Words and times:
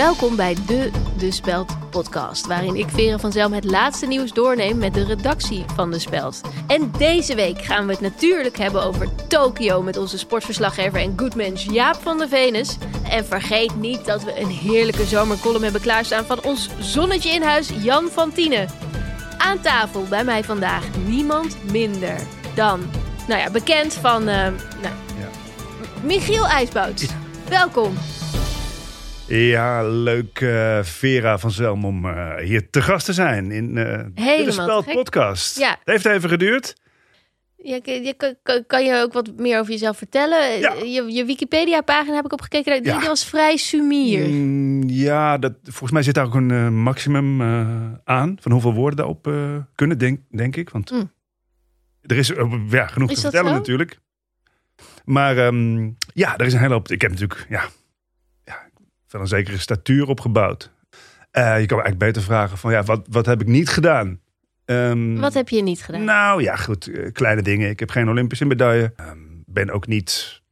Welkom 0.00 0.36
bij 0.36 0.56
de 0.66 0.90
De 1.18 1.30
Speld 1.30 1.90
podcast, 1.90 2.46
waarin 2.46 2.76
ik 2.76 2.88
Vera 2.88 3.18
van 3.18 3.32
Zelm 3.32 3.52
het 3.52 3.64
laatste 3.64 4.06
nieuws 4.06 4.32
doorneem 4.32 4.78
met 4.78 4.94
de 4.94 5.04
redactie 5.04 5.64
van 5.74 5.90
De 5.90 5.98
Speld. 5.98 6.40
En 6.66 6.92
deze 6.98 7.34
week 7.34 7.62
gaan 7.62 7.86
we 7.86 7.92
het 7.92 8.00
natuurlijk 8.00 8.58
hebben 8.58 8.82
over 8.82 9.08
Tokio 9.28 9.82
met 9.82 9.96
onze 9.96 10.18
sportverslaggever 10.18 11.00
en 11.00 11.12
goodmens 11.16 11.64
Jaap 11.64 11.94
van 12.02 12.18
der 12.18 12.28
Venus. 12.28 12.76
En 13.08 13.24
vergeet 13.26 13.76
niet 13.76 14.04
dat 14.04 14.24
we 14.24 14.40
een 14.40 14.50
heerlijke 14.50 15.04
zomercolumn 15.04 15.62
hebben 15.62 15.80
klaarstaan 15.80 16.24
van 16.24 16.42
ons 16.42 16.68
zonnetje 16.78 17.30
in 17.30 17.42
huis 17.42 17.70
Jan 17.82 18.08
van 18.08 18.32
Tienen. 18.32 18.68
Aan 19.38 19.60
tafel 19.60 20.04
bij 20.08 20.24
mij 20.24 20.44
vandaag 20.44 20.84
niemand 21.06 21.72
minder 21.72 22.20
dan, 22.54 22.80
nou 23.28 23.40
ja, 23.40 23.50
bekend 23.50 23.94
van, 23.94 24.28
eh, 24.28 24.46
nou, 24.82 24.94
Michiel 26.02 26.46
IJsbout. 26.46 27.06
Welkom. 27.48 27.96
Ja, 29.38 29.82
leuk 29.88 30.40
uh, 30.40 30.82
Vera 30.82 31.38
van 31.38 31.50
Zelm 31.50 31.84
om 31.84 32.04
uh, 32.04 32.36
hier 32.36 32.70
te 32.70 32.82
gast 32.82 33.04
te 33.06 33.12
zijn 33.12 33.50
in 33.50 33.76
uh, 33.76 34.44
de 34.44 34.46
Speld 34.50 34.86
podcast. 34.86 35.58
Ja. 35.58 35.70
Het 35.70 35.78
heeft 35.84 36.06
even 36.06 36.28
geduurd. 36.28 36.74
Ja, 37.56 37.78
je, 37.82 38.14
kan, 38.42 38.64
kan, 38.66 38.84
je 38.84 39.02
ook 39.02 39.12
wat 39.12 39.30
meer 39.36 39.58
over 39.58 39.72
jezelf 39.72 39.96
vertellen? 39.96 40.58
Ja. 40.58 40.74
Je, 40.74 41.04
je 41.12 41.24
Wikipedia-pagina 41.24 42.14
heb 42.16 42.24
ik 42.24 42.32
opgekeken. 42.32 42.82
Die 42.82 42.92
Ja. 42.92 43.00
was 43.06 43.24
vrij 43.24 43.56
sumier. 43.56 44.28
Mm, 44.28 44.88
ja, 44.88 45.38
dat, 45.38 45.52
volgens 45.62 45.90
mij 45.92 46.02
zit 46.02 46.14
daar 46.14 46.24
ook 46.24 46.34
een 46.34 46.82
maximum 46.82 47.42
aan 48.04 48.36
van 48.40 48.52
hoeveel 48.52 48.74
woorden 48.74 48.96
daarop 48.96 49.30
kunnen, 49.74 49.98
denk, 49.98 50.20
denk 50.30 50.56
ik. 50.56 50.70
Want 50.70 50.90
Mm. 50.90 51.12
er 52.02 52.16
is 52.16 52.32
ja, 52.70 52.86
genoeg 52.86 53.08
Is 53.10 53.14
te 53.14 53.20
vertellen 53.20 53.50
zo? 53.50 53.56
natuurlijk. 53.56 53.98
Maar 55.04 55.36
ehm, 55.38 55.90
ja, 56.14 56.36
er 56.38 56.46
is 56.46 56.52
een 56.52 56.60
hele 56.60 56.74
hoop. 56.74 56.88
Ik 56.88 57.02
heb 57.02 57.10
natuurlijk 57.10 57.46
ja, 57.48 57.62
van 59.10 59.20
een 59.20 59.26
zekere 59.26 59.58
statuur 59.58 60.08
opgebouwd. 60.08 60.70
Eh, 61.30 61.60
je 61.60 61.66
kan 61.66 61.76
me 61.76 61.82
eigenlijk 61.82 61.98
beter 61.98 62.22
vragen 62.22 62.58
van 62.58 62.72
ja, 62.72 62.82
wat, 62.82 63.06
wat 63.10 63.26
heb 63.26 63.40
ik 63.40 63.46
niet 63.46 63.68
gedaan? 63.68 64.20
Ehm, 64.64 65.14
Wat 65.18 65.34
heb 65.34 65.48
je 65.48 65.62
niet 65.62 65.82
gedaan? 65.82 66.04
Nou 66.04 66.42
ja, 66.42 66.56
goed. 66.56 66.86
eh, 66.86 67.12
Kleine 67.12 67.42
dingen. 67.42 67.70
Ik 67.70 67.80
heb 67.80 67.90
geen 67.90 68.08
Olympische 68.08 68.44
medaille. 68.44 68.92
Ehm, 68.96 69.18
ben 69.46 69.70
ook 69.70 69.86
niet 69.86 70.42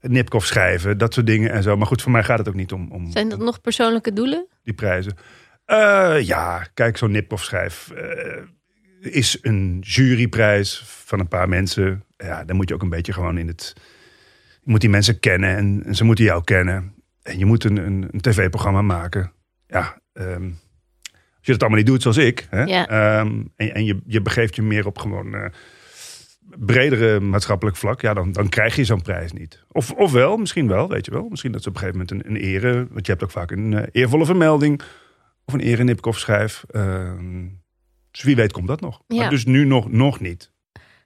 Nipkoff 0.00 0.46
schrijven, 0.46 0.98
dat 0.98 1.14
soort 1.14 1.26
dingen 1.26 1.50
en 1.50 1.62
zo. 1.62 1.76
Maar 1.76 1.86
goed, 1.86 2.02
voor 2.02 2.12
mij 2.12 2.24
gaat 2.24 2.38
het 2.38 2.48
ook 2.48 2.54
niet 2.54 2.72
om, 2.72 2.90
om, 2.92 3.10
Zijn 3.10 3.28
dat 3.28 3.38
om 3.38 3.44
nog 3.44 3.60
persoonlijke 3.60 4.12
doelen? 4.12 4.46
die 4.62 4.74
prijzen. 4.74 5.12
Eh, 5.64 6.16
ja, 6.20 6.66
kijk, 6.74 6.96
zo'n 6.96 7.10
Nipkoff 7.10 7.44
schrijf 7.44 7.92
is 9.00 9.38
een 9.42 9.78
juryprijs 9.80 10.82
van 10.86 11.20
een 11.20 11.28
paar 11.28 11.48
mensen. 11.48 12.04
Ja, 12.16 12.44
dan 12.44 12.56
moet 12.56 12.68
je 12.68 12.74
ook 12.74 12.82
een 12.82 12.88
beetje 12.88 13.12
gewoon 13.12 13.38
in 13.38 13.46
het... 13.48 13.72
Je 14.64 14.70
moet 14.70 14.80
die 14.80 14.90
mensen 14.90 15.18
kennen 15.20 15.56
en, 15.56 15.82
en 15.86 15.94
ze 15.94 16.04
moeten 16.04 16.24
jou 16.24 16.44
kennen. 16.44 16.94
En 17.22 17.38
je 17.38 17.44
moet 17.44 17.64
een, 17.64 17.76
een, 17.76 18.08
een 18.10 18.20
tv-programma 18.20 18.82
maken. 18.82 19.32
Ja, 19.66 20.00
ehm, 20.12 20.44
als 21.12 21.50
je 21.50 21.52
dat 21.52 21.60
allemaal 21.60 21.78
niet 21.78 21.86
doet 21.86 22.02
zoals 22.02 22.16
ik. 22.16 22.46
Hè, 22.50 22.62
Ja. 22.62 22.88
ehm, 22.88 23.42
en 23.56 23.74
en 23.74 23.84
je, 23.84 24.00
je 24.06 24.22
begeeft 24.22 24.54
je 24.56 24.62
meer 24.62 24.86
op 24.86 24.98
gewoon 24.98 25.34
eh, 25.34 25.44
bredere 26.58 27.20
maatschappelijk 27.20 27.76
vlak. 27.76 28.00
Ja, 28.00 28.14
dan, 28.14 28.32
dan 28.32 28.48
krijg 28.48 28.76
je 28.76 28.84
zo'n 28.84 29.02
prijs 29.02 29.32
niet. 29.32 29.64
Of, 29.68 29.90
of 29.92 30.12
wel, 30.12 30.36
misschien 30.36 30.68
wel, 30.68 30.88
weet 30.88 31.04
je 31.04 31.10
wel. 31.12 31.28
Misschien 31.28 31.52
dat 31.52 31.62
ze 31.62 31.68
op 31.68 31.74
een 31.74 31.80
gegeven 31.80 32.00
moment 32.06 32.26
een, 32.26 32.30
een 32.34 32.40
ere... 32.40 32.86
Want 32.90 33.06
je 33.06 33.12
hebt 33.12 33.24
ook 33.24 33.30
vaak 33.30 33.50
een 33.50 33.74
eh, 33.74 33.86
eervolle 33.92 34.24
vermelding. 34.24 34.80
Of 35.44 35.54
een 35.54 35.60
ere 35.60 35.84
Nipkoff 35.84 36.18
schrijf. 36.18 36.64
Ehm, 36.70 37.46
dus 38.10 38.22
wie 38.22 38.36
weet 38.36 38.52
komt 38.52 38.68
dat 38.68 38.80
nog. 38.80 39.02
Ja. 39.06 39.16
Maar 39.20 39.30
dus 39.30 39.44
nu 39.44 39.64
nog, 39.64 39.90
nog 39.90 40.20
niet. 40.20 40.52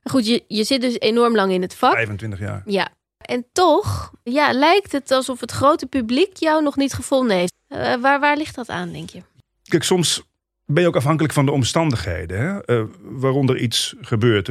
Goed, 0.02 0.26
je, 0.26 0.44
je 0.48 0.64
zit 0.64 0.80
dus 0.80 0.98
enorm 1.00 1.34
lang 1.34 1.52
in 1.52 1.62
het 1.62 1.74
vak. 1.74 1.92
25 1.92 2.38
jaar. 2.38 2.62
Ja. 2.66 2.88
En 3.18 3.46
toch 3.52 4.12
ja, 4.22 4.52
lijkt 4.52 4.92
het 4.92 5.10
alsof 5.10 5.40
het 5.40 5.50
grote 5.50 5.86
publiek 5.86 6.36
jou 6.36 6.62
nog 6.62 6.76
niet 6.76 6.92
gevonden 6.92 7.36
heeft. 7.36 7.52
Eh, 7.68 7.94
waar, 7.94 8.20
waar 8.20 8.36
ligt 8.36 8.54
dat 8.54 8.68
aan, 8.68 8.92
denk 8.92 9.10
je? 9.10 9.22
Kijk, 9.62 9.82
soms 9.82 10.22
ben 10.64 10.82
je 10.82 10.88
ook 10.88 10.96
afhankelijk 10.96 11.34
van 11.34 11.46
de 11.46 11.52
omstandigheden. 11.52 12.40
Hè? 12.40 12.64
eh, 12.64 12.84
waaronder 13.02 13.56
iets 13.56 13.94
gebeurt. 14.00 14.50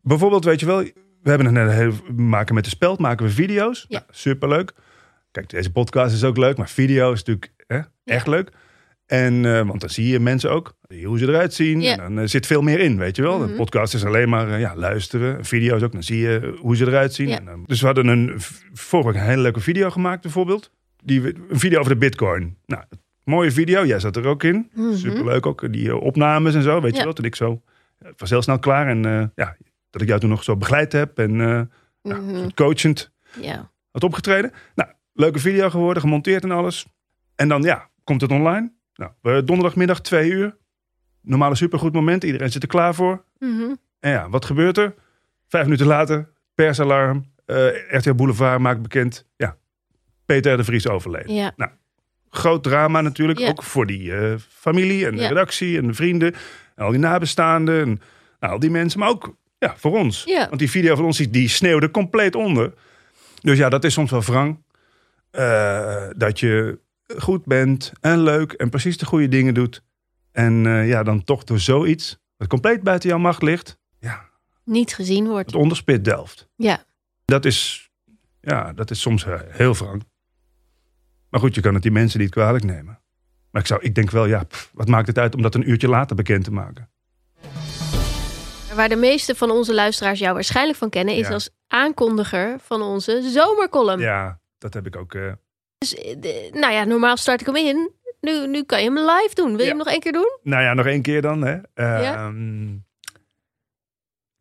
Bijvoorbeeld, 0.00 0.44
weet 0.44 0.60
je 0.60 0.66
wel, 0.66 0.78
we 1.22 1.30
hebben 1.30 1.56
een 1.56 1.68
hele, 1.68 1.90
we 1.90 2.22
maken 2.22 2.54
met 2.54 2.64
de 2.64 2.70
speld 2.70 2.98
maken 2.98 3.26
we 3.26 3.32
video's. 3.32 3.86
Ja. 3.88 3.98
Nou, 3.98 4.10
superleuk. 4.10 4.72
Kijk, 5.30 5.48
deze 5.50 5.72
podcast 5.72 6.14
is 6.14 6.24
ook 6.24 6.36
leuk, 6.36 6.56
maar 6.56 6.68
video 6.68 7.12
is 7.12 7.18
natuurlijk 7.24 7.52
hè, 7.66 7.80
echt 8.04 8.26
leuk. 8.26 8.50
En, 9.06 9.44
eh, 9.44 9.66
want 9.66 9.80
dan 9.80 9.90
zie 9.90 10.08
je 10.08 10.20
mensen 10.20 10.50
ook, 10.50 10.76
hoe 11.04 11.18
ze 11.18 11.26
eruit 11.28 11.54
zien. 11.54 11.82
En 11.82 11.96
dan 11.98 12.18
eh, 12.18 12.26
zit 12.26 12.46
veel 12.46 12.62
meer 12.62 12.80
in, 12.80 12.98
weet 12.98 13.16
je 13.16 13.22
wel. 13.22 13.38
Mhm. 13.38 13.48
Een 13.50 13.56
podcast 13.56 13.94
is 13.94 14.04
alleen 14.04 14.28
maar 14.28 14.50
eh, 14.50 14.60
ja, 14.60 14.76
luisteren. 14.76 15.44
Video's 15.44 15.82
ook, 15.82 15.92
dan 15.92 16.02
zie 16.02 16.18
je 16.18 16.56
hoe 16.60 16.76
ze 16.76 16.86
eruit 16.86 17.14
zien. 17.14 17.28
En, 17.28 17.62
dus 17.66 17.80
we 17.80 17.86
hadden 17.86 18.06
een, 18.06 18.32
vorige 18.72 19.08
week 19.10 19.20
een 19.20 19.28
hele 19.28 19.42
leuke 19.42 19.60
video 19.60 19.90
gemaakt 19.90 20.22
bijvoorbeeld. 20.22 20.70
Die, 21.04 21.22
een 21.26 21.58
video 21.58 21.78
over 21.78 21.92
de 21.92 21.98
bitcoin. 21.98 22.56
Nou, 22.66 22.82
mooie 23.24 23.50
video, 23.50 23.84
jij 23.84 24.00
zat 24.00 24.16
er 24.16 24.26
ook 24.26 24.42
in. 24.42 24.70
Mhm. 24.74 24.94
Superleuk 24.94 25.46
ook, 25.46 25.72
die 25.72 25.96
opnames 25.96 26.54
en 26.54 26.62
zo, 26.62 26.80
weet 26.80 26.96
je 26.96 27.04
wel. 27.04 27.12
Toen 27.12 27.24
ik 27.24 27.34
zo, 27.36 27.62
was 28.16 28.30
heel 28.30 28.42
snel 28.42 28.58
klaar. 28.58 28.88
En 28.88 29.32
ja, 29.34 29.56
dat 29.90 30.02
ik 30.02 30.08
jou 30.08 30.20
toen 30.20 30.30
nog 30.30 30.44
zo 30.44 30.56
begeleid 30.56 30.92
heb 30.92 31.18
en 31.18 31.70
Mhm. 32.02 32.48
coachend 32.54 33.10
had 33.90 34.04
opgetreden. 34.04 34.52
Nou, 34.74 34.90
leuke 35.12 35.38
video 35.38 35.70
geworden, 35.70 36.02
gemonteerd 36.02 36.42
en 36.42 36.50
alles. 36.50 36.86
En 37.34 37.48
dan, 37.48 37.62
ja, 37.62 37.90
komt 38.04 38.20
het 38.20 38.30
online. 38.30 38.72
Nou, 38.96 39.12
donderdagmiddag, 39.44 40.00
twee 40.00 40.30
uur. 40.30 40.56
Normale 41.20 41.54
supergoed 41.54 41.92
moment, 41.92 42.24
iedereen 42.24 42.50
zit 42.52 42.62
er 42.62 42.68
klaar 42.68 42.94
voor. 42.94 43.24
Mhm. 43.38 43.74
En 44.00 44.10
ja, 44.10 44.28
wat 44.28 44.44
gebeurt 44.44 44.78
er? 44.78 44.94
Vijf 45.48 45.64
minuten 45.64 45.86
later, 45.86 46.28
persalarm. 46.54 47.34
eh 47.46 47.66
RTL 47.90 48.14
Boulevard 48.14 48.60
maakt 48.60 48.82
bekend, 48.82 49.26
ja, 49.36 49.56
Peter 50.26 50.56
de 50.56 50.64
Vries 50.64 50.88
overleden 50.88 51.34
ja. 51.34 51.54
groot 52.30 52.62
drama 52.62 53.00
natuurlijk. 53.00 53.38
Ja. 53.38 53.48
Ook 53.48 53.62
voor 53.62 53.86
die 53.86 54.14
eh, 54.16 54.34
familie 54.48 55.06
en 55.06 55.14
de 55.16 55.22
Ja. 55.22 55.28
redactie 55.28 55.78
en 55.78 55.86
de 55.86 55.94
vrienden. 55.94 56.34
En 56.74 56.84
al 56.84 56.90
die 56.90 57.00
nabestaanden. 57.00 57.80
En, 57.80 58.00
nou, 58.40 58.52
al 58.52 58.58
die 58.58 58.70
mensen. 58.70 58.98
Maar 59.00 59.08
ook 59.08 59.36
ja, 59.58 59.74
voor 59.76 59.98
ons. 59.98 60.22
Ja. 60.24 60.46
Want 60.48 60.58
die 60.58 60.70
video 60.70 60.96
van 60.96 61.04
ons 61.04 61.16
die, 61.16 61.30
die 61.30 61.48
sneeuwde 61.48 61.90
compleet 61.90 62.34
onder. 62.34 62.72
Dus 63.40 63.58
ja, 63.58 63.68
dat 63.68 63.84
is 63.84 63.92
soms 63.92 64.10
wel 64.10 64.22
wrang. 64.22 64.64
eh, 65.30 66.06
dat 66.16 66.40
je 66.40 66.78
goed 67.18 67.44
bent 67.44 67.92
en 68.00 68.20
leuk 68.20 68.52
en 68.52 68.70
precies 68.70 68.98
de 68.98 69.06
goede 69.06 69.28
dingen 69.28 69.54
doet. 69.54 69.82
En 70.32 70.66
eh, 70.66 70.88
ja, 70.88 71.02
dan 71.02 71.24
toch 71.24 71.44
door 71.44 71.58
zoiets, 71.58 72.18
wat 72.36 72.48
compleet 72.48 72.82
buiten 72.82 73.08
jouw 73.08 73.18
macht 73.18 73.42
ligt, 73.42 73.78
ja, 74.00 74.28
Niet 74.64 74.94
gezien 74.94 75.26
wordt. 75.28 75.46
het 75.46 75.54
onderspit 75.60 76.04
delft. 76.04 76.48
Ja. 76.56 76.84
Dat 77.24 77.44
is, 77.44 77.90
ja, 78.40 78.72
dat 78.72 78.90
is 78.90 79.00
soms 79.00 79.24
eh, 79.24 79.40
heel 79.48 79.74
wrang. 79.74 80.04
Maar 81.30 81.40
goed, 81.40 81.54
je 81.54 81.60
kan 81.60 81.74
het 81.74 81.82
die 81.82 81.92
mensen 81.92 82.20
niet 82.20 82.30
kwalijk 82.30 82.64
nemen. 82.64 83.00
Maar 83.50 83.62
ik, 83.62 83.68
zou, 83.68 83.82
ik 83.82 83.94
denk 83.94 84.10
wel, 84.10 84.26
ja, 84.26 84.44
pff, 84.44 84.70
wat 84.74 84.88
maakt 84.88 85.06
het 85.06 85.18
uit 85.18 85.34
om 85.34 85.42
dat 85.42 85.54
een 85.54 85.70
uurtje 85.70 85.88
later 85.88 86.16
bekend 86.16 86.44
te 86.44 86.52
maken? 86.52 86.90
Waar 88.74 88.88
de 88.88 88.96
meeste 88.96 89.34
van 89.34 89.50
onze 89.50 89.74
luisteraars 89.74 90.18
jou 90.18 90.34
waarschijnlijk 90.34 90.78
van 90.78 90.90
kennen, 90.90 91.14
is 91.14 91.26
Ja. 91.26 91.32
als 91.32 91.50
aankondiger 91.66 92.56
van 92.60 92.82
onze 92.82 93.30
zomercolumn. 93.32 94.00
Ja, 94.02 94.40
dat 94.58 94.74
heb 94.74 94.86
ik 94.86 94.96
ook. 94.96 95.14
eh, 95.14 95.32
Dus, 95.90 95.94
eh, 96.04 96.14
de- 96.18 96.48
nou 96.52 96.72
ja, 96.72 96.84
normaal 96.84 97.16
start 97.16 97.40
ik 97.40 97.46
hem 97.46 97.56
in. 97.56 97.90
Nu, 98.20 98.46
nu 98.46 98.62
kan 98.64 98.78
je 98.82 98.84
hem 98.84 98.98
live 98.98 99.30
doen. 99.34 99.48
Wil 99.48 99.56
je 99.58 99.62
Ja. 99.62 99.68
hem 99.68 99.76
nog 99.78 99.88
één 99.88 100.00
keer 100.00 100.12
doen? 100.12 100.38
nou 100.42 100.62
ja, 100.62 100.74
nog 100.74 100.86
één 100.86 101.02
keer 101.02 101.22
dan. 101.22 101.42
Hè. 101.44 101.56
Ehm, 101.74 102.74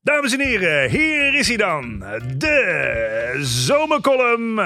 Dames 0.02 0.34
en 0.34 0.40
heren, 0.40 0.90
hier 0.90 1.34
is 1.34 1.48
hij 1.48 1.58
dan. 1.58 2.00
De 2.38 3.36
zomercolumn. 3.42 4.60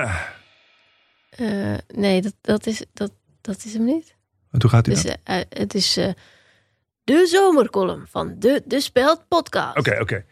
Eh, 1.30 1.74
nee, 1.88 2.22
dat, 2.22 2.34
dat, 2.42 2.66
is, 2.66 2.86
dat, 2.94 3.12
dat 3.42 3.64
is 3.66 3.74
hem 3.74 3.84
niet. 3.86 4.16
En 4.52 4.62
hoe 4.62 4.70
gaat 4.70 4.86
hij 4.86 4.96
Dus, 4.96 5.04
dan? 5.04 5.16
eh, 5.24 5.42
het 5.50 5.74
is 5.74 5.94
de 7.04 7.26
zomercolumn 7.28 8.08
van 8.08 8.36
de 8.40 8.62
De 8.66 8.80
Speld 8.80 9.28
podcast. 9.28 9.78
Oké, 9.78 9.98
oké. 10.02 10.26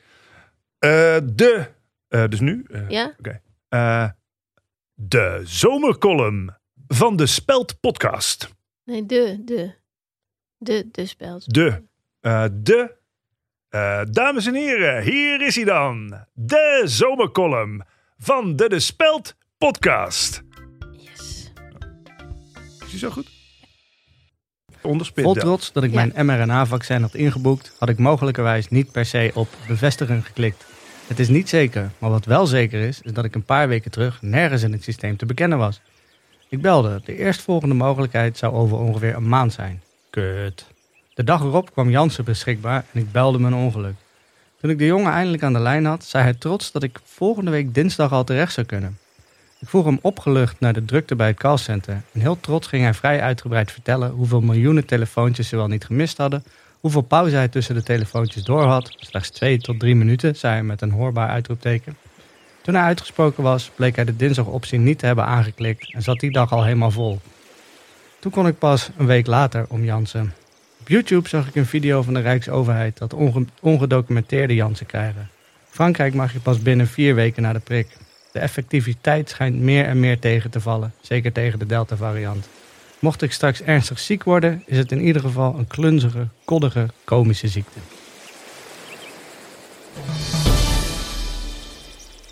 De, 1.33 1.65
dus 2.07 2.39
nu? 2.39 2.65
Ja? 2.87 3.13
Oké. 3.19 3.41
De 4.99 5.41
zomercolumn 5.43 6.55
van 6.87 7.15
de 7.15 7.25
Speld 7.25 7.79
podcast. 7.79 8.49
Nee, 8.83 9.05
de, 9.05 9.41
de. 9.45 9.73
De, 10.57 10.87
de 10.91 11.05
Speld. 11.05 11.53
De, 11.53 11.83
eh, 12.19 12.45
de, 12.51 12.95
eh, 13.69 14.01
dames 14.11 14.45
en 14.45 14.53
heren, 14.53 15.03
hier 15.03 15.41
is 15.41 15.55
hij 15.55 15.63
dan. 15.63 16.25
De 16.33 16.81
zomercolumn 16.85 17.83
van 18.17 18.55
de 18.55 18.69
De 18.69 18.79
Speld 18.79 19.35
podcast. 19.57 20.41
Yes. 20.91 21.51
Is 22.83 22.89
die 22.89 22.99
zo 22.99 23.09
goed? 23.09 23.29
Onderspit. 24.81 25.23
Vol 25.23 25.33
trots 25.33 25.71
dat 25.71 25.83
ik 25.83 25.91
Ja. 25.91 26.05
mijn 26.05 26.25
mRNA-vaccin 26.25 27.01
had 27.01 27.13
ingeboekt, 27.15 27.75
had 27.79 27.89
ik 27.89 27.97
mogelijkerwijs 27.97 28.67
niet 28.69 28.91
per 28.91 29.05
se 29.05 29.31
op 29.33 29.47
bevestigen 29.67 30.23
geklikt. 30.23 30.65
Het 31.07 31.19
is 31.19 31.27
niet 31.27 31.49
zeker, 31.49 31.91
maar 31.97 32.09
wat 32.09 32.25
wel 32.25 32.45
zeker 32.45 32.79
is, 32.81 33.01
is 33.01 33.13
dat 33.13 33.25
ik 33.25 33.35
een 33.35 33.43
paar 33.43 33.67
weken 33.67 33.91
terug 33.91 34.21
nergens 34.21 34.63
in 34.63 34.71
het 34.71 34.83
systeem 34.83 35.17
te 35.17 35.25
bekennen 35.25 35.57
was. 35.57 35.81
Ik 36.49 36.61
belde, 36.61 37.01
de 37.05 37.17
eerstvolgende 37.17 37.75
mogelijkheid 37.75 38.37
zou 38.37 38.53
over 38.53 38.77
ongeveer 38.77 39.15
een 39.15 39.27
maand 39.27 39.53
zijn. 39.53 39.81
Kut. 40.09 40.65
De 41.13 41.23
dag 41.23 41.41
erop 41.41 41.71
kwam 41.71 41.89
Jansen 41.89 42.23
beschikbaar 42.23 42.85
en 42.91 42.99
ik 42.99 43.11
belde 43.11 43.39
mijn 43.39 43.53
ongeluk. 43.53 43.95
Toen 44.61 44.69
ik 44.69 44.77
de 44.77 44.85
jongen 44.85 45.11
eindelijk 45.11 45.43
aan 45.43 45.53
de 45.53 45.59
lijn 45.59 45.85
had, 45.85 46.03
zei 46.03 46.23
hij 46.23 46.33
trots 46.33 46.71
dat 46.71 46.83
ik 46.83 46.99
volgende 47.03 47.51
week 47.51 47.73
dinsdag 47.73 48.11
al 48.11 48.23
terecht 48.23 48.53
zou 48.53 48.65
kunnen. 48.65 48.97
Ik 49.59 49.69
vroeg 49.69 49.85
hem 49.85 49.99
opgelucht 50.01 50.59
naar 50.59 50.73
de 50.73 50.85
drukte 50.85 51.15
bij 51.15 51.27
het 51.27 51.37
callcenter. 51.37 52.01
En 52.11 52.21
heel 52.21 52.39
trots 52.39 52.67
ging 52.67 52.83
hij 52.83 52.93
vrij 52.93 53.21
uitgebreid 53.21 53.71
vertellen 53.71 54.11
hoeveel 54.11 54.41
miljoenen 54.41 54.85
telefoontjes 54.85 55.47
ze 55.47 55.55
wel 55.55 55.67
niet 55.67 55.85
gemist 55.85 56.17
hadden, 56.17 56.43
hoeveel 56.79 57.01
pauze 57.01 57.35
hij 57.35 57.47
tussen 57.47 57.75
de 57.75 57.83
telefoontjes 57.83 58.43
door 58.43 58.63
had. 58.63 58.93
Slechts 58.95 59.29
twee 59.29 59.57
tot 59.57 59.79
drie 59.79 59.95
minuten, 59.95 60.35
zei 60.35 60.53
hij 60.53 60.63
met 60.63 60.81
een 60.81 60.91
hoorbaar 60.91 61.29
uitroepteken. 61.29 61.97
Toen 62.61 62.75
hij 62.75 62.83
uitgesproken 62.83 63.43
was, 63.43 63.71
bleek 63.75 63.95
hij 63.95 64.05
de 64.05 64.15
dinsdagoptie 64.15 64.79
niet 64.79 64.99
te 64.99 65.05
hebben 65.05 65.25
aangeklikt 65.25 65.93
en 65.93 66.01
zat 66.01 66.19
die 66.19 66.31
dag 66.31 66.51
al 66.51 66.63
helemaal 66.63 66.91
vol. 66.91 67.19
Toen 68.19 68.31
kon 68.31 68.47
ik 68.47 68.57
pas 68.57 68.89
een 68.97 69.05
week 69.05 69.27
later 69.27 69.65
om 69.69 69.83
Jansen. 69.83 70.33
Op 70.79 70.87
YouTube 70.89 71.29
zag 71.29 71.47
ik 71.47 71.55
een 71.55 71.65
video 71.65 72.01
van 72.01 72.13
de 72.13 72.19
Rijksoverheid 72.19 72.97
dat 72.97 73.13
onge- 73.13 73.45
ongedocumenteerde 73.61 74.55
Jansen 74.55 74.85
krijgen. 74.85 75.29
Frankrijk 75.69 76.13
mag 76.13 76.33
je 76.33 76.39
pas 76.39 76.59
binnen 76.59 76.87
vier 76.87 77.15
weken 77.15 77.41
na 77.41 77.53
de 77.53 77.59
prik. 77.59 77.87
De 78.31 78.39
effectiviteit 78.39 79.29
schijnt 79.29 79.59
meer 79.59 79.85
en 79.85 79.99
meer 79.99 80.19
tegen 80.19 80.49
te 80.49 80.59
vallen, 80.59 80.93
zeker 81.01 81.31
tegen 81.31 81.59
de 81.59 81.65
Delta-variant. 81.65 82.47
Mocht 82.99 83.21
ik 83.21 83.31
straks 83.31 83.61
ernstig 83.61 83.99
ziek 83.99 84.23
worden, 84.23 84.63
is 84.65 84.77
het 84.77 84.91
in 84.91 85.01
ieder 85.01 85.21
geval 85.21 85.55
een 85.57 85.67
klunzige, 85.67 86.27
koddige, 86.45 86.87
komische 87.03 87.47
ziekte. 87.47 87.79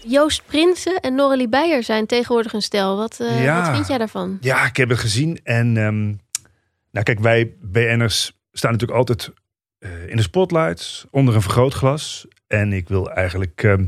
Joost 0.07 0.41
Prinsen 0.45 1.00
en 1.00 1.15
Noralie 1.15 1.50
Beijer 1.50 1.83
zijn 1.83 2.06
tegenwoordig 2.06 2.53
een 2.53 2.62
stel. 2.62 2.97
Wat, 2.97 3.19
eh, 3.19 3.44
Ja. 3.44 3.62
wat 3.62 3.73
vind 3.75 3.88
jij 3.88 3.97
daarvan? 3.97 4.38
Ja, 4.41 4.65
ik 4.65 4.77
heb 4.77 4.89
het 4.89 5.00
gezien. 5.00 5.39
En 5.44 5.77
ehm, 5.77 6.06
nou 6.91 7.03
kijk, 7.03 7.19
wij 7.19 7.53
BN'ers 7.61 8.31
staan 8.51 8.71
natuurlijk 8.71 9.00
altijd 9.00 9.31
eh, 9.79 10.07
in 10.09 10.15
de 10.15 10.21
spotlights, 10.21 11.06
onder 11.11 11.35
een 11.35 11.41
vergrootglas. 11.41 12.25
En 12.47 12.73
ik 12.73 12.88
wil 12.88 13.11
eigenlijk 13.11 13.63
ehm, 13.63 13.85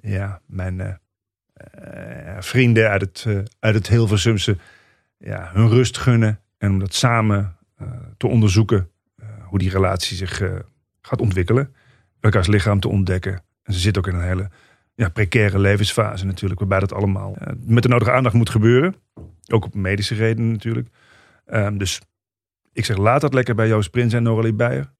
ja, 0.00 0.40
mijn 0.46 0.80
eh, 0.80 0.92
eh, 1.54 2.36
vrienden 2.42 2.88
uit 2.90 3.00
het, 3.00 3.26
uit 3.60 3.74
het 3.74 3.88
Hilversumse 3.88 4.56
ja, 5.18 5.50
hun 5.52 5.68
rust 5.68 5.98
gunnen. 5.98 6.40
En 6.58 6.70
om 6.70 6.78
dat 6.78 6.94
samen 6.94 7.56
eh, 7.76 7.88
te 8.16 8.26
onderzoeken 8.26 8.90
eh, 9.16 9.26
hoe 9.44 9.58
die 9.58 9.70
relatie 9.70 10.16
zich 10.16 10.40
eh, 10.40 10.54
gaat 11.00 11.20
ontwikkelen. 11.20 11.74
Elkaars 12.20 12.46
lichaam 12.46 12.80
te 12.80 12.88
ontdekken. 12.88 13.42
En 13.62 13.72
ze 13.72 13.78
zitten 13.78 14.02
ook 14.02 14.08
in 14.08 14.18
een 14.18 14.26
hele 14.26 14.50
ja, 14.94 15.08
precaire 15.08 15.58
levensfase 15.58 16.26
natuurlijk. 16.26 16.60
Waarbij 16.60 16.80
dat 16.80 16.92
allemaal 16.92 17.36
met 17.58 17.82
de 17.82 17.88
nodige 17.88 18.12
aandacht 18.12 18.34
moet 18.34 18.50
gebeuren. 18.50 18.94
Ook 19.52 19.64
op 19.64 19.74
medische 19.74 20.14
redenen 20.14 20.52
natuurlijk. 20.52 20.88
Ehm, 21.46 21.76
dus 21.76 22.00
ik 22.72 22.84
zeg, 22.84 22.96
laat 22.96 23.20
dat 23.20 23.34
lekker 23.34 23.54
bij 23.54 23.68
Joost 23.68 23.90
Prins 23.90 24.12
en 24.12 24.22
Noralie 24.22 24.54
Beijer. 24.54 24.94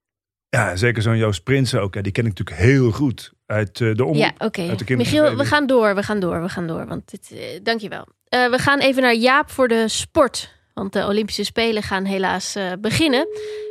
Ja, 0.57 0.77
zeker 0.77 1.03
zo'n 1.03 1.17
Joost 1.17 1.43
Prinsen 1.43 1.81
ook. 1.81 1.95
Ja, 1.95 2.03
die 2.03 2.13
ken 2.13 2.27
ik 2.27 2.29
natuurlijk 2.39 2.57
heel 2.67 2.91
goed 2.91 3.33
uit 3.47 3.81
eh, 3.81 3.95
de 3.95 4.05
om. 4.05 4.17
Ja, 4.17 4.33
oké. 4.39 4.75
Michiel, 4.89 5.37
we 5.37 5.45
gaan 5.45 5.67
door, 5.67 5.95
we 5.95 6.03
gaan 6.03 6.21
door, 6.21 6.43
we 6.43 6.49
gaan 6.49 6.67
door. 6.67 6.87
Want 6.87 7.11
dit, 7.11 7.31
eh, 7.31 7.61
dankjewel. 7.63 8.07
Eh 8.25 8.49
we 8.51 8.59
gaan 8.59 8.79
even 8.79 9.03
naar 9.03 9.15
Jaap 9.15 9.51
voor 9.51 9.69
de 9.69 9.89
sport. 9.89 10.55
Want 10.75 10.93
de 10.93 11.07
Olympische 11.07 11.45
Spelen 11.45 11.83
gaan 11.83 12.05
helaas 12.05 12.55
eh, 12.55 12.73
beginnen. 12.81 13.27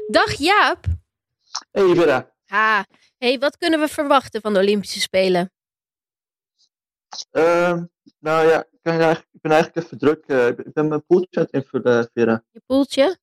Dag 0.07 0.31
Jaap. 0.33 0.85
Hey 1.71 1.95
Vera. 1.95 2.31
Ha. 2.45 2.85
Hey, 3.17 3.37
wat 3.39 3.57
kunnen 3.57 3.79
we 3.79 3.87
verwachten 3.87 4.41
van 4.41 4.53
de 4.53 4.59
Olympische 4.59 4.99
Spelen? 4.99 5.51
Ehm, 7.31 7.83
nou 8.19 8.47
ja, 8.47 8.59
ik 8.59 8.79
ben, 8.81 8.93
eigenlijk, 8.93 9.27
ik 9.31 9.41
ben 9.41 9.51
eigenlijk 9.51 9.85
even 9.85 9.97
druk. 9.97 10.23
eh, 10.27 10.47
ik 10.47 10.55
ben- 10.55 10.65
ik 10.65 10.73
ben 10.73 10.87
mijn 10.87 11.05
poeltje 11.05 11.39
aan 11.39 11.45
het 11.51 11.63
invullen, 11.63 12.09
Vera. 12.13 12.43
Je 12.51 12.61
poeltje? 12.65 13.17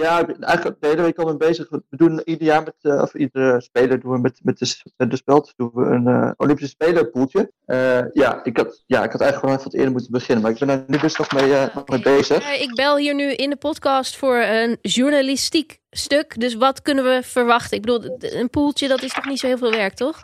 Ja, 0.00 0.18
ik 0.18 0.26
ben 0.26 0.40
eigenlijk 0.40 0.80
de 0.80 0.86
hele 0.86 1.02
week 1.02 1.18
al 1.18 1.24
mee 1.24 1.36
bezig. 1.36 1.68
We 1.68 1.82
doen 1.90 2.20
ieder 2.24 2.46
jaar 2.46 2.62
met, 2.62 2.74
eh, 2.80 3.02
of 3.02 3.14
iedere 3.14 3.60
speler 3.60 4.00
doen 4.00 4.12
we 4.12 4.18
met, 4.18 4.40
met, 4.42 4.58
de, 4.58 4.92
met 4.96 5.10
de 5.10 5.16
speld 5.16 5.52
doen 5.56 5.70
we 5.74 5.84
een 5.84 6.06
eh, 6.06 6.30
Olympische 6.36 6.70
Speler 6.70 7.10
poeltje. 7.10 7.52
Eh, 7.64 8.12
ja, 8.12 8.44
ik 8.44 8.56
had, 8.56 8.82
ja, 8.86 9.04
ik 9.04 9.12
had 9.12 9.20
eigenlijk 9.20 9.42
wel 9.42 9.52
even 9.52 9.64
wat 9.64 9.74
eerder 9.74 9.92
moeten 9.92 10.10
beginnen, 10.10 10.42
maar 10.42 10.52
ik 10.52 10.58
ben 10.58 10.68
er 10.68 10.84
nu 10.86 10.98
dus 10.98 11.16
nog 11.16 11.32
mee, 11.32 11.68
nog 11.74 11.88
mee 11.88 12.00
bezig. 12.00 12.60
Ik 12.60 12.74
bel 12.74 12.96
hier 12.96 13.14
nu 13.14 13.32
in 13.32 13.50
de 13.50 13.56
podcast 13.56 14.16
voor 14.16 14.36
een 14.36 14.78
journalistiek 14.80 15.78
stuk. 15.90 16.40
Dus 16.40 16.54
wat 16.54 16.82
kunnen 16.82 17.04
we 17.04 17.20
verwachten? 17.22 17.76
Ik 17.76 17.82
bedoel, 17.82 18.16
een 18.18 18.50
poeltje, 18.50 18.88
dat 18.88 19.02
is 19.02 19.12
toch 19.12 19.26
niet 19.26 19.38
zo 19.38 19.46
heel 19.46 19.58
veel 19.58 19.70
werk, 19.70 19.94
toch? 19.94 20.18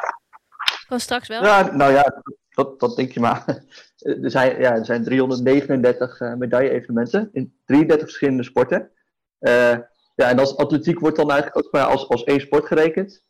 Kan 0.89 1.01
straks 1.01 1.29
wel. 1.29 1.43
Ja, 1.43 1.75
nou 1.75 1.93
ja, 1.93 2.23
dat, 2.55 2.81
dat 2.81 2.97
denk 2.97 3.13
je 3.13 3.21
maar. 3.21 3.45
Er 3.97 4.31
zijn, 4.31 4.61
ja, 4.61 4.75
er 4.75 4.85
zijn 4.85 5.05
339 5.05 6.21
eh, 6.21 6.35
medaille-evenementen 6.35 7.29
in 7.33 7.55
33 7.65 8.07
verschillende 8.07 8.43
sporten. 8.43 8.91
Eh, 9.39 9.77
ja, 10.15 10.29
en 10.29 10.39
als 10.39 10.57
atletiek 10.57 11.01
wordt 11.01 11.17
dan 11.17 11.31
eigenlijk 11.31 11.67
ook 11.67 11.73
maar 11.73 11.85
als, 11.85 12.09
als 12.09 12.25
één 12.25 12.41
sport 12.41 12.67
gerekend. 12.67 13.25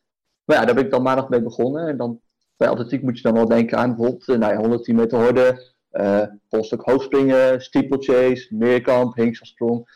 Maar 0.45 0.57
ja, 0.57 0.65
daar 0.65 0.75
ben 0.75 0.85
ik 0.85 0.91
dan 0.91 1.03
maandag 1.03 1.29
mee 1.29 1.43
begonnen. 1.43 1.89
En 1.89 1.97
dan 1.97 2.21
bij 2.57 2.69
atletiek 2.69 3.03
moet 3.03 3.17
je 3.17 3.23
dan 3.23 3.35
wel 3.35 3.49
denken 3.49 3.79
aan 3.79 3.89
bijvoorbeeld 3.97 4.29
eh, 4.29 4.37
nou 4.37 4.53
ja, 4.53 4.59
110 4.59 4.95
meter 4.95 5.19
horde, 5.19 5.75
eh 5.91 6.23
polstuk 6.49 6.81
hoogspringen, 6.81 7.61
steeplechase, 7.61 8.47
meerkamp, 8.51 9.15
hingselsprong, 9.15 9.89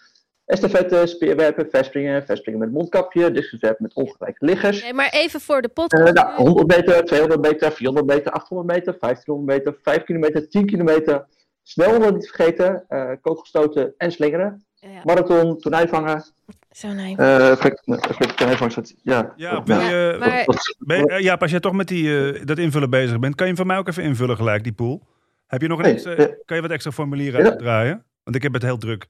estafette, 0.45 1.07
speerwerpen, 1.07 1.71
verspringen, 1.71 2.25
verspringen 2.25 2.61
met 2.61 2.73
mondkapje, 2.73 3.31
discuswerpen 3.31 3.83
met 3.83 3.95
ongelijke 3.95 4.45
liggers. 4.45 4.83
Nee, 4.83 4.95
maar 4.95 5.11
even 5.13 5.41
voor 5.41 5.63
de 5.63 5.69
podcast. 5.69 6.09
Eh, 6.09 6.13
nou, 6.13 6.43
100 6.43 6.67
meter, 6.67 7.05
200 7.05 7.41
meter, 7.41 7.73
400 7.73 8.07
meter, 8.07 8.33
800 8.33 8.69
meter, 8.69 8.99
1500 8.99 9.59
meter, 9.59 9.81
5 9.83 10.05
kilometer, 10.05 10.49
10 10.49 10.67
kilometer. 10.67 11.27
Snelwandelen 11.63 12.15
niet 12.15 12.31
vergeten, 12.31 12.85
eh 12.89 13.11
kogelstoten 13.21 13.95
en 13.97 14.13
slingeren. 14.13 14.65
Ja, 14.81 15.01
Marathon, 15.05 15.59
tonijvangen. 15.59 16.25
zo 16.71 16.89
nee. 16.93 17.17
eh 17.17 17.51
effect, 17.51 17.83
effect, 17.87 18.37
tonijvangen 18.37 18.73
staat- 18.73 18.95
ja. 19.03 19.33
Ja, 19.37 19.63
wil 19.63 19.81
je, 19.81 20.17
maar- 20.19 20.45
Dat- 20.45 20.77
ben 20.79 20.99
je- 20.99 21.31
eh, 21.31 21.37
als 21.39 21.51
jij 21.51 21.61
toch 21.61 21.73
met 21.73 21.89
die, 21.89 22.33
eh, 22.33 22.47
dat 22.47 22.59
invullen 22.59 22.91
bezig 22.91 23.19
bent, 23.19 23.35
kan 23.35 23.47
je 23.47 23.53
hem 23.53 23.57
van 23.57 23.67
mij 23.67 23.79
ook 23.79 23.89
even 23.89 24.03
invullen 24.03 24.37
gelijk, 24.37 24.63
die 24.63 24.73
pool? 24.73 25.03
Heb 25.47 25.61
je 25.61 25.69
nog 25.69 25.79
een 25.79 25.85
Nee, 25.85 25.93
extra, 25.93 26.15
eh, 26.15 26.27
kan 26.45 26.57
je 26.57 26.63
wat 26.63 26.71
extra 26.71 26.91
formulieren 26.91 27.41
ja. 27.45 27.51
uitdraaien? 27.51 28.05
Want 28.23 28.37
ik 28.37 28.43
heb 28.43 28.53
het 28.53 28.63
heel 28.63 28.77
druk. 28.79 29.07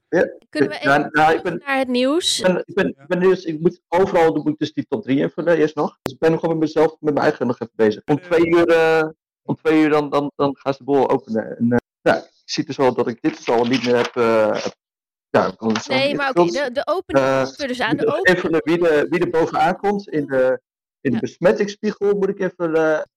Kunnen 0.49 0.69
we 0.69 0.79
nou, 0.83 0.99
even 0.99 1.09
nou, 1.11 1.33
ik 1.35 1.41
ben- 1.43 1.61
naar 1.65 1.77
het 1.77 1.87
nieuws? 1.87 2.39
Ik 2.39 2.45
ben, 2.45 2.63
ik 2.65 2.75
ben, 2.75 2.87
ik 2.87 3.07
ben 3.07 3.19
dus, 3.19 3.43
ik 3.45 3.59
moet 3.59 3.81
overal 3.87 4.33
moet 4.33 4.47
ik 4.47 4.57
dus 4.57 4.73
die 4.73 4.85
top 4.89 5.03
3 5.03 5.19
invullen 5.19 5.57
eerst 5.57 5.75
nog. 5.75 5.97
Dus 6.01 6.13
ik 6.13 6.19
ben 6.19 6.31
nog 6.31 6.39
gewoon 6.39 6.57
met 6.57 6.65
mezelf, 6.67 6.95
met 6.99 7.13
mijn 7.13 7.25
eigen 7.25 7.47
nog 7.47 7.59
even 7.59 7.73
bezig. 7.75 8.01
Om 8.05 8.21
twee 8.21 8.47
uur, 8.47 8.67
eh, 8.67 9.03
om 9.43 9.55
twee 9.55 9.81
uur 9.81 9.89
dan, 9.89 10.09
dan, 10.09 10.31
dan 10.35 10.55
gaan 10.59 10.73
ze 10.73 10.79
de 10.79 10.85
boel 10.85 11.09
openen. 11.09 11.57
En, 11.57 11.71
eh, 11.71 11.77
ja, 12.01 12.15
ik 12.15 12.29
zie 12.45 12.63
dus 12.65 12.77
wel 12.77 12.93
dat 12.93 13.07
ik 13.07 13.21
dit 13.21 13.37
dus 13.37 13.49
al 13.49 13.65
niet 13.65 13.85
meer 13.85 13.95
heb. 13.95 14.15
eh, 14.15 14.51
heb- 14.63 14.79
ja, 15.31 15.53
Nee, 15.87 16.15
maar 16.15 16.29
oké, 16.29 16.45
de, 16.45 16.69
de 16.73 16.87
opening 16.87 17.25
Eh, 17.25 17.59
er 17.59 17.67
dus 17.67 17.81
aan. 17.81 17.97
De 17.97 18.05
opening, 18.07 18.27
invullen 18.27 18.61
wie, 18.63 18.77
de, 18.77 19.05
wie 19.09 19.19
er 19.19 19.29
bovenaan 19.29 19.77
komt 19.77 20.07
in 20.09 20.25
de, 20.25 20.61
in 21.01 21.11
Ja. 21.11 21.19
de 21.19 21.25
besmettingsspiegel. 21.25 22.13
Moet 22.17 22.29
ik 22.29 22.39
invullen. 22.39 23.09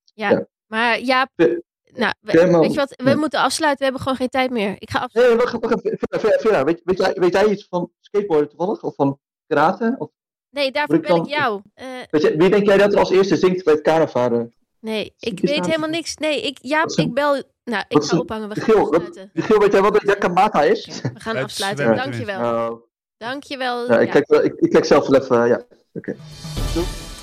maar 0.66 1.00
ja, 1.00 1.29
Ve- 1.36 1.62
nou, 1.84 2.12
we- 2.20 2.32
weet 2.58 2.72
je 2.72 2.79
wat, 2.79 2.94
we 2.96 3.08
ja. 3.10 3.17
moeten 3.17 3.38
afsluiten. 3.41 3.79
We 3.79 3.84
hebben 3.84 4.03
gewoon 4.03 4.17
geen 4.19 4.29
tijd 4.29 4.50
meer. 4.50 4.74
Ik 4.79 4.91
ga 4.91 4.98
afsluiten. 4.98 5.36
Nee, 5.36 5.46
wacht, 5.46 5.60
wacht 5.70 5.84
even. 5.84 6.41
Vera, 6.41 6.65
weet, 6.65 6.81
weet, 6.84 6.98
jij, 6.98 7.12
weet 7.12 7.32
jij 7.32 7.46
iets 7.46 7.67
van 7.69 7.93
skateboarden 8.00 8.48
toevallig? 8.48 8.82
Of 8.82 8.94
van 8.94 9.19
karate? 9.46 9.94
Of, 9.98 10.10
Nee, 10.50 10.70
daarvoor 10.72 10.96
Moet 10.96 11.27
ik 11.27 11.27
jou. 11.27 11.60
Eh, 11.74 11.86
weet 12.10 12.22
je, 12.22 12.36
wie 12.36 12.50
denk 12.50 12.67
jij 12.67 12.77
dat 12.77 12.93
er 12.93 12.98
als 12.98 13.10
eerste 13.10 13.36
zingt 13.36 13.65
bij 13.65 13.74
het 13.74 13.82
carnaval? 13.82 14.50
Nee, 14.84 15.14
ik 15.19 15.41
weet 15.41 15.67
helemaal 15.67 15.88
niks. 15.88 16.17
Nee, 16.17 16.43
ik, 16.46 16.58
Jaap, 16.62 16.88
een- 16.91 17.05
ik 17.05 17.14
bel... 17.14 17.43
Nou, 17.64 17.84
ik 17.88 18.03
ga 18.03 18.12
een- 18.14 18.20
ophangen. 18.20 18.48
We 18.48 18.60
gaan 18.60 18.76
afsluiten. 18.81 19.31
Michiel, 19.32 19.58
weet 19.58 19.72
jij 19.72 19.81
wat 19.82 19.94
een 20.03 20.08
Yakamata 20.08 20.62
is? 20.62 21.00
We 21.03 21.10
gaan 21.14 21.36
afsluiten. 21.36 21.96
Dankjewel. 21.96 22.70
Oh. 22.70 22.81
Dankjewel. 23.17 23.93
Ja, 23.93 23.98
ik, 23.98 24.06
Ja. 24.06 24.12
kijk, 24.12 24.29
wel- 24.29 24.44
ik, 24.44 24.55
ik 24.55 24.70
kijk 24.70 24.84
zelf 24.84 25.06
wel 25.06 25.20
even. 25.20 25.46
ja. 25.46 25.62
Oké. 25.93 26.17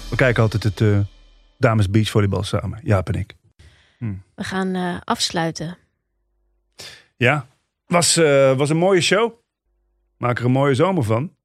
We 0.09 0.15
kijken 0.15 0.43
altijd 0.43 0.63
het 0.63 0.81
eh, 0.81 0.99
dames 1.57 1.89
beachvolleybal 1.89 2.43
samen, 2.43 2.79
Jaap 2.83 3.07
en 3.07 3.19
ik. 3.19 3.33
We 4.35 4.43
gaan 4.43 4.75
eh, 4.75 4.97
afsluiten. 5.03 5.77
Ja, 7.15 7.47
was, 7.85 8.17
eh, 8.17 8.57
was 8.57 8.69
een 8.69 8.77
mooie 8.77 9.01
show. 9.01 9.31
Maak 10.17 10.39
er 10.39 10.45
een 10.45 10.51
mooie 10.51 10.75
zomer 10.75 11.03
van. 11.03 11.35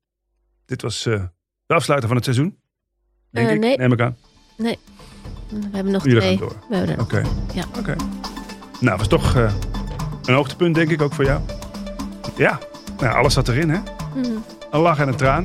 Dit 0.66 0.82
was 0.82 1.06
eh, 1.06 1.24
de 1.66 1.74
afsluiter 1.74 2.06
van 2.08 2.16
het 2.16 2.24
seizoen. 2.24 2.58
Denk 3.30 3.48
Eh, 3.48 3.54
ik, 3.54 3.60
nee. 3.60 3.76
neem 3.76 3.92
ik 3.92 4.00
aan. 4.00 4.16
We 5.48 5.58
hebben 5.72 5.92
nog 5.92 6.04
Jullie 6.04 6.18
twee. 6.20 6.38
gaan 6.38 6.46
door. 6.48 6.56
We 6.68 6.76
hebben 6.76 6.96
nog. 6.96 7.06
Oké. 7.06 7.22
Ja. 7.54 7.64
Oké. 7.78 7.94
Nou, 8.80 8.98
was 8.98 9.06
toch 9.08 9.36
eh, 9.36 9.52
een 10.24 10.34
hoogtepunt, 10.34 10.74
denk 10.74 10.90
ik, 10.90 11.02
ook 11.02 11.12
voor 11.14 11.24
jou. 11.24 11.40
Ja, 12.36 12.58
nou, 13.00 13.16
alles 13.16 13.34
zat 13.34 13.48
erin, 13.48 13.70
hè? 13.70 13.78
Mhm. 14.14 14.30
Een 14.70 14.80
lach 14.80 14.98
en 14.98 15.08
een 15.08 15.16
traan. 15.16 15.44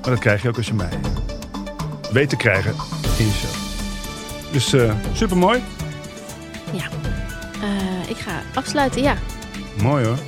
Maar 0.00 0.10
dat 0.10 0.18
krijg 0.18 0.42
je 0.42 0.48
ook 0.48 0.56
als 0.56 0.66
je 0.66 0.74
mij 0.74 0.88
eh, 0.88 2.12
weet 2.12 2.28
te 2.28 2.36
krijgen 2.36 2.74
in 3.18 3.26
je 3.26 3.32
show. 3.32 3.50
Dus 4.52 4.72
eh 4.72 4.92
super 5.12 5.36
mooi. 5.36 5.62
Eh, 7.62 8.10
ik 8.10 8.16
ga 8.16 8.30
afsluiten, 8.54 9.02
ja. 9.02 9.14
Mooi 9.82 10.04
hoor. 10.06 10.18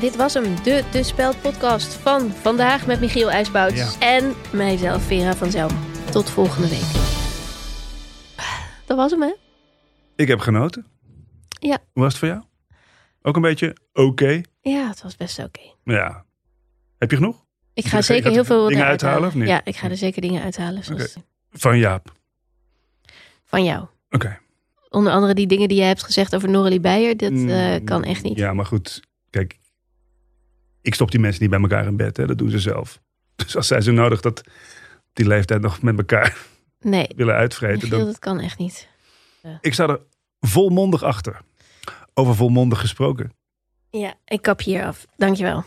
Dit 0.00 0.16
was 0.16 0.34
hem, 0.34 0.44
de 0.62 0.84
De 0.90 1.02
Speld 1.02 1.40
podcast 1.40 1.98
van 2.02 2.32
vandaag 2.42 2.86
met 2.86 3.00
Michiel 3.00 3.30
IJsbouts 3.30 3.74
Ja. 3.74 3.88
en 3.98 4.34
mijzelf, 4.50 5.02
Vera 5.06 5.34
van 5.36 5.50
Zelm. 5.50 5.70
Tot 6.10 6.30
volgende 6.30 6.68
week. 6.68 7.05
Dat 8.86 8.96
was 8.96 9.10
hem, 9.10 9.22
hè? 9.22 9.32
Ik 10.16 10.28
heb 10.28 10.38
genoten. 10.38 10.86
Ja. 11.48 11.78
Hoe 11.92 12.02
was 12.02 12.12
het 12.12 12.18
voor 12.18 12.28
jou? 12.28 12.42
Ook 13.22 13.36
een 13.36 13.42
beetje 13.42 13.76
oké? 13.92 14.40
Ja, 14.60 14.88
het 14.88 15.02
was 15.02 15.16
best 15.16 15.38
oké. 15.38 15.60
Ja. 15.84 16.24
Heb 16.98 17.10
je 17.10 17.16
genoeg? 17.16 17.44
Ik 17.74 17.84
ga 17.86 18.02
zeker 18.02 18.30
heel 18.30 18.44
veel 18.44 18.62
dingen 18.68 18.76
eruit 18.76 18.90
uithalen, 18.90 19.14
halen. 19.14 19.28
of 19.28 19.34
niet? 19.34 19.48
Ja, 19.48 19.60
ik 19.64 19.76
ga 19.76 19.90
er 19.90 19.96
zeker 19.96 20.20
dingen 20.20 20.42
uithalen. 20.42 20.84
Zoals 20.84 21.16
Van 21.50 21.78
Jaap. 21.78 22.12
Van 23.44 23.64
jou. 23.64 23.86
Oké. 24.10 24.38
Onder 24.90 25.12
andere 25.12 25.34
die 25.34 25.46
dingen 25.46 25.68
die 25.68 25.76
jij 25.78 25.86
hebt 25.86 26.02
gezegd 26.02 26.34
over 26.34 26.48
Noralie 26.50 26.80
Beijer. 26.80 27.16
Dat 27.16 27.30
Mm, 27.32 27.48
eh, 27.48 27.84
kan 27.84 28.04
echt 28.04 28.22
niet. 28.22 28.38
Ja, 28.38 28.52
maar 28.52 28.66
goed. 28.66 29.00
Kijk, 29.30 29.58
ik 30.82 30.94
stop 30.94 31.10
die 31.10 31.20
mensen 31.20 31.40
niet 31.42 31.50
bij 31.50 31.60
elkaar 31.60 31.86
in 31.86 31.96
bed. 31.96 32.16
Hè. 32.16 32.26
Dat 32.26 32.38
doen 32.38 32.50
ze 32.50 32.58
zelf. 32.58 33.00
Dus 33.36 33.56
als 33.56 33.66
zij 33.66 33.80
zo 33.80 33.92
nodig 33.92 34.20
dat 34.20 34.42
die 35.12 35.26
leeftijd 35.26 35.60
nog 35.60 35.82
met 35.82 35.98
elkaar 35.98 36.36
Nee, 36.80 37.08
willen 37.16 37.34
uitvreten. 37.34 37.78
Michiel, 37.78 37.98
Dan... 37.98 38.06
dat 38.06 38.18
kan 38.18 38.40
echt 38.40 38.58
niet. 38.58 38.88
Ik 39.60 39.72
sta 39.72 39.88
er 39.88 40.00
volmondig 40.40 41.02
achter. 41.02 41.40
Over 42.14 42.34
volmondig 42.34 42.80
gesproken. 42.80 43.32
Ja, 43.90 44.14
ik 44.24 44.42
kap 44.42 44.60
hier 44.60 44.86
af. 44.86 45.06
Dankjewel. 45.16 45.64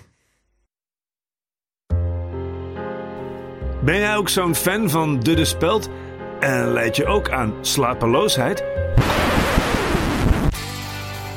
Ben 3.84 3.98
jij 3.98 4.16
ook 4.16 4.30
zo'n 4.30 4.56
fan 4.56 4.90
van 4.90 5.20
De 5.20 5.34
De 5.34 5.46
Speld? 5.46 5.90
En 6.40 6.72
leid 6.72 6.96
je 6.96 7.06
ook 7.06 7.30
aan 7.30 7.54
slapeloosheid? 7.62 8.64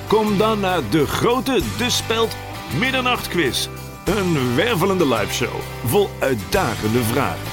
Kom 0.09 0.39
dan 0.39 0.61
naar 0.61 0.91
de 0.91 1.07
grote 1.07 1.61
De 1.79 1.91
Speld 1.91 2.37
Middernachtquiz. 2.79 3.69
Een 4.05 4.55
wervelende 4.55 5.09
liveshow 5.09 5.61
vol 5.85 6.09
uitdagende 6.21 7.03
vragen. 7.03 7.47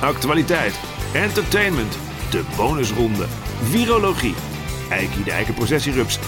Actualiteit, 0.00 0.80
entertainment, 1.12 1.98
de 2.30 2.42
bonusronde, 2.56 3.26
virologie, 3.62 4.34
Eiki 4.90 5.24
de 5.24 5.30
eikenprocessierups, 5.30 6.18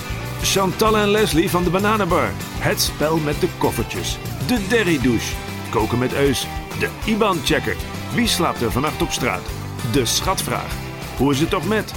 Chantal 0.43 0.97
en 0.97 1.09
Leslie 1.09 1.51
van 1.51 1.65
de 1.65 1.71
Bananenbar, 1.71 2.31
het 2.59 2.81
spel 2.81 3.17
met 3.17 3.41
de 3.41 3.49
koffertjes, 3.59 4.19
de 4.47 4.67
Derry 4.69 4.99
douche, 5.03 5.35
koken 5.71 5.99
met 5.99 6.13
Eus, 6.13 6.47
de 6.79 6.89
IBAN-checker, 7.05 7.77
wie 8.15 8.27
slaapt 8.27 8.63
er 8.63 8.73
vannacht 8.73 9.03
op 9.03 9.11
straat, 9.11 9.43
de 9.93 10.05
schatvraag, 10.05 10.73
hoe 11.17 11.33
is 11.33 11.41
het 11.41 11.51
toch 11.51 11.69
met, 11.69 11.93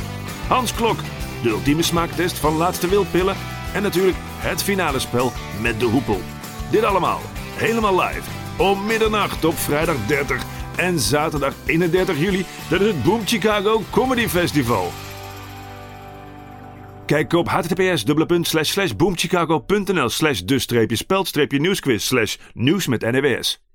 Hans 0.48 0.74
Klok, 0.74 1.00
de 1.42 1.50
ultieme 1.50 1.84
smaaktest 1.84 2.38
van 2.38 2.58
laatste 2.58 2.88
wildpillen. 2.88 3.36
En 3.74 3.82
natuurlijk 3.82 4.18
het 4.38 4.64
finale 4.64 5.00
spel 5.00 5.32
met 5.62 5.80
de 5.80 5.86
hoepel. 5.86 6.22
Dit 6.72 6.84
allemaal 6.84 7.22
helemaal 7.56 8.02
live. 8.02 8.30
Om 8.58 8.86
middernacht 8.86 9.46
op 9.46 9.58
vrijdag 9.58 9.96
30 10.08 10.44
en 10.78 11.00
zaterdag 11.00 11.54
31 11.66 12.20
juli 12.20 12.46
tijdens 12.70 12.92
het 12.92 13.04
Boom 13.04 13.22
Chicago 13.26 13.82
Comedy 13.90 14.28
Festival. 14.28 14.92
Kijk 17.06 17.34
op 17.34 17.48
https 17.50 18.96
boomchicago.nl 18.96 20.10
slash 20.10 20.40
de-speld-nieuwsquiz 20.40 22.04
slash 22.04 22.38
nieuws 22.54 22.88
met 22.88 23.02
NWS. 23.02 23.67